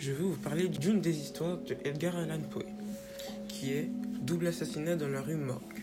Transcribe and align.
je 0.00 0.12
vais 0.12 0.22
vous 0.22 0.36
parler 0.36 0.68
d'une 0.68 1.02
des 1.02 1.18
histoires 1.18 1.58
de 1.58 1.76
Edgar 1.84 2.16
Allan 2.16 2.40
Poe, 2.50 2.64
qui 3.48 3.74
est 3.74 3.90
Double 4.22 4.46
assassinat 4.46 4.96
dans 4.96 5.08
la 5.08 5.20
rue 5.20 5.36
Morgue. 5.36 5.82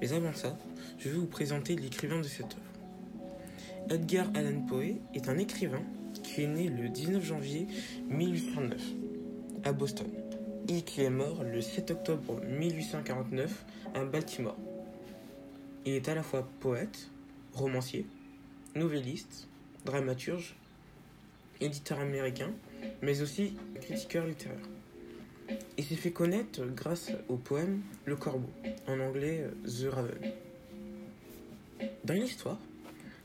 Mais 0.00 0.14
avant 0.14 0.32
ça, 0.32 0.56
je 0.98 1.10
vais 1.10 1.16
vous 1.16 1.26
présenter 1.26 1.76
l'écrivain 1.76 2.20
de 2.20 2.26
cette 2.26 2.46
œuvre. 2.46 3.94
Edgar 3.94 4.30
Allan 4.34 4.62
Poe 4.66 4.96
est 5.12 5.28
un 5.28 5.36
écrivain 5.36 5.82
qui 6.22 6.42
est 6.42 6.46
né 6.46 6.68
le 6.70 6.88
19 6.88 7.22
janvier 7.22 7.66
1809 8.08 8.80
à 9.64 9.72
Boston 9.72 10.08
et 10.68 10.80
qui 10.80 11.02
est 11.02 11.10
mort 11.10 11.44
le 11.44 11.60
7 11.60 11.90
octobre 11.90 12.40
1849 12.48 13.66
à 13.94 14.04
Baltimore. 14.06 14.56
Il 15.84 15.92
est 15.92 16.08
à 16.08 16.14
la 16.14 16.22
fois 16.22 16.48
poète, 16.60 17.10
romancier, 17.52 18.06
novelliste, 18.74 19.48
dramaturge, 19.84 20.56
éditeur 21.60 22.00
américain, 22.00 22.50
mais 23.02 23.22
aussi 23.22 23.56
critiqueur 23.80 24.26
littéraire. 24.26 24.58
Il 25.76 25.84
s'est 25.84 25.96
fait 25.96 26.12
connaître 26.12 26.64
grâce 26.64 27.10
au 27.28 27.36
poème 27.36 27.82
Le 28.04 28.16
Corbeau, 28.16 28.50
en 28.86 28.98
anglais 29.00 29.44
The 29.64 29.88
Raven. 29.90 30.32
Dans 32.04 32.14
l'histoire, 32.14 32.58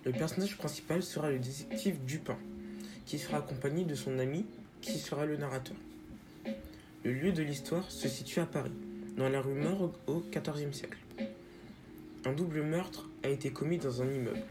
le 0.05 0.12
personnage 0.12 0.57
principal 0.57 1.04
sera 1.04 1.30
le 1.30 1.40
détective 1.40 2.04
Dupin, 2.05 2.38
qui 3.05 3.20
sera 3.20 3.38
accompagné 3.38 3.85
de 3.85 3.95
son 3.95 4.20
ami, 4.20 4.46
qui 4.82 4.98
sera 4.98 5.26
le 5.26 5.38
narrateur. 5.38 5.76
Le 7.04 7.13
lieu 7.13 7.32
de 7.32 7.43
l'histoire 7.43 7.90
se 7.90 8.07
situe 8.07 8.40
à 8.40 8.46
Paris, 8.46 8.73
dans 9.18 9.30
la 9.30 9.41
rue 9.41 9.54
Morgue 9.54 9.93
au 10.07 10.21
XIVe 10.32 10.73
siècle. 10.73 10.98
Un 12.26 12.34
double 12.34 12.63
meurtre 12.63 13.09
a 13.23 13.30
été 13.30 13.52
commis 13.52 13.77
dans 13.77 14.02
un 14.02 14.12
immeuble. 14.12 14.43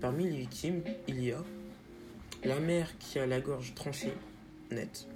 Parmi 0.00 0.24
les 0.24 0.36
victimes, 0.38 0.82
il 1.08 1.22
y 1.22 1.32
a 1.32 1.42
la 2.44 2.58
mère 2.58 2.98
qui 2.98 3.18
a 3.18 3.26
la 3.26 3.40
gorge 3.40 3.74
tranchée, 3.74 4.12
nette, 4.70 5.06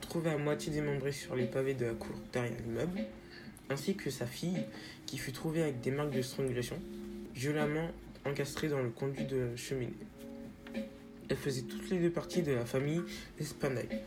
trouvée 0.00 0.30
à 0.30 0.38
moitié 0.38 0.72
démembrée 0.72 1.12
sur 1.12 1.36
les 1.36 1.46
pavés 1.46 1.74
de 1.74 1.86
la 1.86 1.92
cour 1.92 2.16
derrière 2.32 2.58
l'immeuble, 2.64 3.00
ainsi 3.68 3.94
que 3.94 4.10
sa 4.10 4.26
fille 4.26 4.64
qui 5.06 5.18
fut 5.18 5.32
trouvée 5.32 5.62
avec 5.62 5.80
des 5.80 5.90
marques 5.90 6.12
de 6.12 6.22
strangulation, 6.22 6.78
violemment 7.34 7.90
encastrée 8.24 8.68
dans 8.68 8.82
le 8.82 8.90
conduit 8.90 9.26
de 9.26 9.54
cheminée. 9.56 9.92
Elles 11.28 11.36
faisaient 11.36 11.62
toutes 11.62 11.90
les 11.90 11.98
deux 11.98 12.10
partie 12.10 12.42
de 12.42 12.52
la 12.52 12.64
famille 12.64 13.02
Espanaille. 13.38 14.00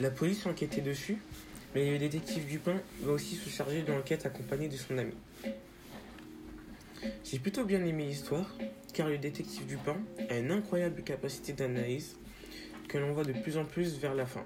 La 0.00 0.10
police 0.10 0.46
enquêtait 0.46 0.80
dessus, 0.80 1.18
mais 1.74 1.90
le 1.90 1.98
détective 1.98 2.46
Dupin 2.46 2.80
va 3.02 3.12
aussi 3.12 3.36
se 3.36 3.48
charger 3.48 3.82
de 3.82 3.92
l'enquête 3.92 4.26
accompagné 4.26 4.68
de 4.68 4.76
son 4.76 4.98
ami. 4.98 5.14
J'ai 7.24 7.38
plutôt 7.38 7.64
bien 7.64 7.84
aimé 7.84 8.06
l'histoire, 8.06 8.56
car 8.92 9.08
le 9.08 9.18
détective 9.18 9.66
Dupin 9.66 9.96
a 10.30 10.38
une 10.38 10.50
incroyable 10.50 11.02
capacité 11.02 11.52
d'analyse 11.52 12.16
que 12.88 12.98
l'on 12.98 13.12
voit 13.12 13.24
de 13.24 13.32
plus 13.32 13.56
en 13.56 13.64
plus 13.64 13.98
vers 13.98 14.14
la 14.14 14.26
fin. 14.26 14.44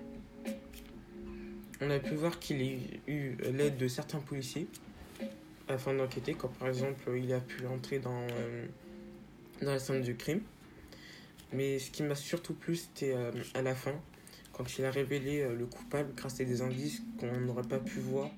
On 1.81 1.91
a 1.91 1.98
pu 1.98 2.15
voir 2.15 2.39
qu'il 2.39 2.61
a 2.62 3.11
eu 3.11 3.37
l'aide 3.53 3.77
de 3.77 3.89
certains 3.89 4.21
policiers 4.21 4.67
afin 5.69 5.95
d'enquêter, 5.95 6.34
quand 6.34 6.48
par 6.59 6.69
exemple 6.69 7.11
il 7.17 7.33
a 7.33 7.41
pu 7.41 7.67
entrer 7.67 7.98
dans, 7.98 8.27
euh, 8.33 8.67
dans 9.62 9.73
la 9.73 9.78
scène 9.78 10.03
du 10.03 10.17
crime. 10.17 10.43
Mais 11.53 11.78
ce 11.78 11.91
qui 11.91 12.03
m'a 12.03 12.15
surtout 12.15 12.55
plu, 12.55 12.77
c'était 12.77 13.15
euh, 13.15 13.33
à 13.55 13.62
la 13.62 13.75
fin, 13.75 13.95
quand 14.53 14.78
il 14.78 14.84
a 14.84 14.91
révélé 14.91 15.41
euh, 15.41 15.55
le 15.56 15.67
coupable 15.67 16.12
grâce 16.15 16.41
à 16.41 16.45
des 16.45 16.62
indices 16.62 17.03
qu'on 17.19 17.41
n'aurait 17.41 17.69
pas 17.69 17.78
pu 17.78 17.98
voir 17.98 18.31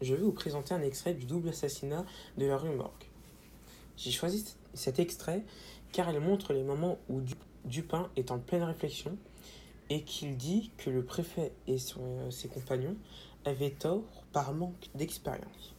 je 0.00 0.14
vais 0.14 0.22
vous 0.22 0.32
présenter 0.32 0.74
un 0.74 0.82
extrait 0.82 1.14
du 1.14 1.26
double 1.26 1.48
assassinat 1.48 2.04
de 2.36 2.46
la 2.46 2.56
rue 2.56 2.74
Morgue. 2.74 2.92
J'ai 3.96 4.10
choisi 4.10 4.44
cet 4.74 4.98
extrait 4.98 5.44
car 5.92 6.10
il 6.12 6.20
montre 6.20 6.52
les 6.52 6.62
moments 6.62 6.98
où 7.08 7.20
Dupin 7.64 8.10
est 8.16 8.30
en 8.30 8.38
pleine 8.38 8.62
réflexion 8.62 9.16
et 9.90 10.02
qu'il 10.02 10.36
dit 10.36 10.70
que 10.76 10.90
le 10.90 11.04
préfet 11.04 11.52
et 11.66 11.78
ses 11.78 12.48
compagnons 12.48 12.96
avaient 13.44 13.70
tort 13.70 14.24
par 14.32 14.52
manque 14.52 14.88
d'expérience. 14.94 15.74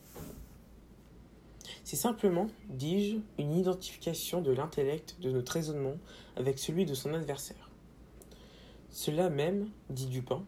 C'est 1.83 1.95
simplement, 1.95 2.47
dis-je, 2.69 3.17
une 3.41 3.53
identification 3.53 4.41
de 4.41 4.51
l'intellect 4.51 5.15
de 5.21 5.31
notre 5.31 5.53
raisonnement 5.53 5.97
avec 6.35 6.59
celui 6.59 6.85
de 6.85 6.93
son 6.93 7.13
adversaire. 7.13 7.69
Cela 8.89 9.29
même, 9.29 9.69
dit 9.89 10.07
Dupin, 10.07 10.43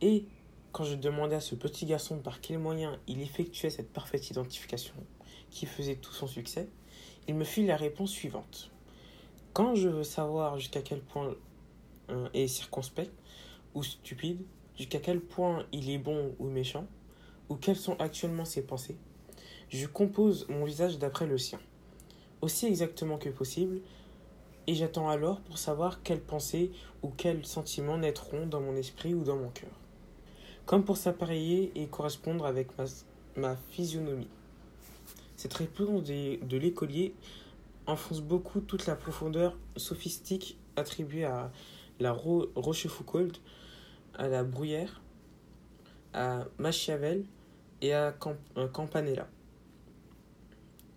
est 0.00 0.24
quand 0.74 0.82
je 0.82 0.96
demandais 0.96 1.36
à 1.36 1.40
ce 1.40 1.54
petit 1.54 1.86
garçon 1.86 2.18
par 2.18 2.40
quels 2.40 2.58
moyens 2.58 2.98
il 3.06 3.22
effectuait 3.22 3.70
cette 3.70 3.92
parfaite 3.92 4.28
identification 4.28 4.96
qui 5.48 5.66
faisait 5.66 5.94
tout 5.94 6.12
son 6.12 6.26
succès, 6.26 6.68
il 7.28 7.36
me 7.36 7.44
fit 7.44 7.64
la 7.64 7.76
réponse 7.76 8.10
suivante. 8.10 8.72
Quand 9.52 9.76
je 9.76 9.88
veux 9.88 10.02
savoir 10.02 10.58
jusqu'à 10.58 10.82
quel 10.82 11.00
point 11.00 11.36
un 12.08 12.28
est 12.34 12.48
circonspect 12.48 13.12
ou 13.76 13.84
stupide, 13.84 14.42
jusqu'à 14.76 14.98
quel 14.98 15.20
point 15.20 15.64
il 15.70 15.90
est 15.90 15.98
bon 15.98 16.34
ou 16.40 16.48
méchant, 16.48 16.88
ou 17.48 17.54
quelles 17.54 17.76
sont 17.76 17.94
actuellement 18.00 18.44
ses 18.44 18.62
pensées, 18.62 18.98
je 19.68 19.86
compose 19.86 20.48
mon 20.48 20.64
visage 20.64 20.98
d'après 20.98 21.28
le 21.28 21.38
sien, 21.38 21.60
aussi 22.40 22.66
exactement 22.66 23.16
que 23.16 23.28
possible, 23.28 23.80
et 24.66 24.74
j'attends 24.74 25.08
alors 25.08 25.40
pour 25.40 25.56
savoir 25.56 26.02
quelles 26.02 26.20
pensées 26.20 26.72
ou 27.04 27.10
quels 27.10 27.46
sentiments 27.46 27.98
naîtront 27.98 28.48
dans 28.48 28.60
mon 28.60 28.74
esprit 28.74 29.14
ou 29.14 29.22
dans 29.22 29.36
mon 29.36 29.50
cœur 29.50 29.70
comme 30.66 30.84
pour 30.84 30.96
s'appareiller 30.96 31.72
et 31.74 31.86
correspondre 31.86 32.46
avec 32.46 32.68
ma, 33.36 33.56
physionomie. 33.70 34.28
Cette 35.36 35.54
réponse 35.54 36.04
de, 36.04 36.56
l'écolier 36.56 37.14
enfonce 37.86 38.20
beaucoup 38.20 38.60
toute 38.60 38.86
la 38.86 38.94
profondeur 38.94 39.58
sophistique 39.76 40.56
attribuée 40.76 41.24
à 41.24 41.50
la 42.00 42.12
Rochefoucauld, 42.12 43.36
à 44.14 44.28
la 44.28 44.44
Bruyère, 44.44 45.02
à 46.12 46.44
Machiavel 46.58 47.24
et 47.82 47.92
à 47.92 48.14
euh, 48.56 48.68
Campanella. 48.68 49.28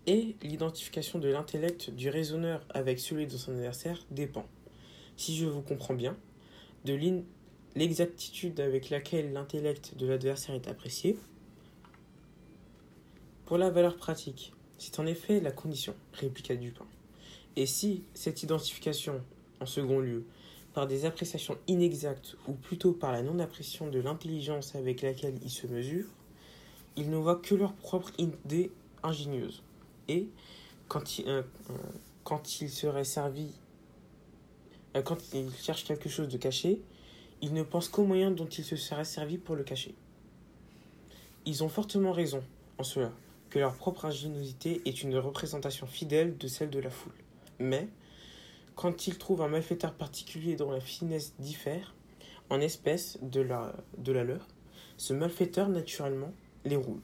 Et 0.06 0.38
l'identification 0.42 1.20
de 1.20 1.28
l'intellect 1.28 1.90
du 1.90 2.10
raisonneur 2.10 2.66
avec 2.70 3.00
celui 3.00 3.28
de 3.28 3.36
son 3.36 3.52
adversaire 3.52 4.00
dépend, 4.10 4.46
si 5.18 5.36
je 5.36 5.46
vous 5.46 5.62
comprends 5.62 5.96
bien, 5.96 6.16
de 6.86 6.94
l'exactitude 7.78 8.60
avec 8.60 8.90
laquelle 8.90 9.34
l'intellect 9.34 9.96
de 9.98 10.08
l'adversaire 10.08 10.56
est 10.56 10.68
apprécié. 10.68 11.18
Pour 13.46 13.58
la 13.58 13.70
valeur 13.70 13.98
pratique, 13.98 14.54
c'est 14.78 15.00
en 15.00 15.06
effet 15.06 15.40
la 15.40 15.52
condition, 15.52 15.96
répliqua 16.14 16.56
Dupin. 16.56 16.86
Et 17.56 17.66
si 17.66 18.04
cette 18.14 18.44
identification, 18.44 19.22
en 19.62 19.66
second 19.66 20.00
lieu, 20.00 20.26
par 20.74 20.88
des 20.88 21.06
appréciations 21.06 21.58
inexactes 21.68 22.36
ou 22.48 22.54
plutôt 22.54 22.94
par 22.94 23.12
la 23.12 23.24
non-appréciation 23.24 23.88
de 23.88 24.00
l'intelligence 24.00 24.76
avec 24.76 25.02
laquelle 25.02 25.36
ils 25.44 25.50
se 25.50 25.66
mesurent, 25.66 26.10
ils 26.96 27.10
ne 27.10 27.18
voient 27.18 27.38
que 27.38 27.56
leur 27.56 27.74
propre 27.74 28.12
idée 28.18 28.72
ingénieuse. 29.04 29.64
Et 30.08 30.28
quand 30.88 31.20
il, 31.20 31.28
euh, 31.28 31.42
euh, 31.70 31.74
quand 32.24 32.44
euh, 34.96 35.02
quand 35.04 35.34
il 35.34 35.52
cherche 35.54 35.84
quelque 35.86 36.10
chose 36.10 36.28
de 36.28 36.38
caché, 36.38 36.82
ils 37.42 37.54
ne 37.54 37.64
pensent 37.64 37.90
qu'aux 37.90 38.04
moyens 38.04 38.36
dont 38.36 38.48
il 38.48 38.64
se 38.64 38.76
seraient 38.76 39.06
servi 39.06 39.38
pour 39.38 39.56
le 39.56 39.64
cacher. 39.64 39.96
Ils 41.46 41.64
ont 41.64 41.70
fortement 41.70 42.12
raison 42.12 42.44
en 42.78 42.84
cela, 42.84 43.12
que 43.50 43.60
leur 43.60 43.76
propre 43.76 44.06
ingéniosité 44.06 44.82
est 44.86 45.04
une 45.04 45.18
représentation 45.18 45.88
fidèle 45.88 46.38
de 46.38 46.48
celle 46.48 46.70
de 46.70 46.80
la 46.80 46.90
foule. 46.90 47.14
Mais, 47.60 47.88
quand 48.76 49.08
ils 49.08 49.18
trouvent 49.18 49.42
un 49.42 49.48
malfaiteur 49.48 49.94
particulier 49.94 50.56
dont 50.56 50.72
la 50.72 50.82
finesse 50.82 51.34
diffère, 51.40 51.96
en 52.50 52.62
espèce 52.62 53.18
de 53.22 53.42
la 53.42 53.74
leur, 54.24 54.48
ce 54.98 55.14
malfaiteur 55.14 55.70
naturellement 55.70 56.34
les 56.66 56.76
roule. 56.76 57.02